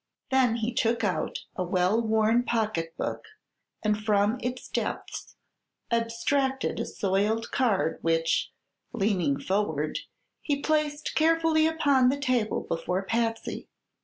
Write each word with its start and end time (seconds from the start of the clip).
Then 0.31 0.55
he 0.55 0.73
took 0.73 1.03
out 1.03 1.41
a 1.55 1.63
well 1.63 2.01
worn 2.01 2.41
pocketbook 2.41 3.23
and 3.83 4.03
from 4.03 4.39
its 4.41 4.67
depths 4.67 5.35
abstracted 5.91 6.79
a 6.79 6.87
soiled 6.87 7.51
card 7.51 7.99
which, 8.01 8.51
leaning 8.93 9.39
forward, 9.39 9.99
he 10.41 10.59
placed 10.59 11.13
carefully 11.13 11.67
upon 11.67 12.09
the 12.09 12.17
table 12.17 12.61
before 12.61 13.03
Patsy. 13.03 13.69